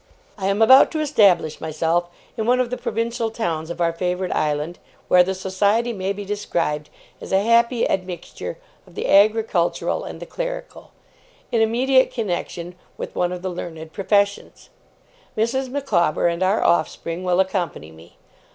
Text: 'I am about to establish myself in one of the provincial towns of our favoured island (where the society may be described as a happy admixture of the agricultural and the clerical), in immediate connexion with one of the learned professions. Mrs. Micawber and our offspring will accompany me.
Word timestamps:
'I 0.39 0.47
am 0.47 0.61
about 0.63 0.89
to 0.89 0.99
establish 0.99 1.61
myself 1.61 2.09
in 2.35 2.47
one 2.47 2.59
of 2.59 2.71
the 2.71 2.75
provincial 2.77 3.29
towns 3.29 3.69
of 3.69 3.79
our 3.79 3.93
favoured 3.93 4.31
island 4.31 4.79
(where 5.09 5.21
the 5.21 5.35
society 5.35 5.93
may 5.93 6.11
be 6.11 6.25
described 6.25 6.89
as 7.21 7.31
a 7.31 7.43
happy 7.43 7.87
admixture 7.87 8.57
of 8.87 8.95
the 8.95 9.07
agricultural 9.07 10.03
and 10.03 10.19
the 10.19 10.25
clerical), 10.25 10.89
in 11.51 11.61
immediate 11.61 12.11
connexion 12.11 12.73
with 12.97 13.15
one 13.15 13.31
of 13.31 13.43
the 13.43 13.51
learned 13.51 13.93
professions. 13.93 14.71
Mrs. 15.37 15.69
Micawber 15.69 16.27
and 16.27 16.41
our 16.41 16.63
offspring 16.63 17.23
will 17.23 17.39
accompany 17.39 17.91
me. 17.91 18.17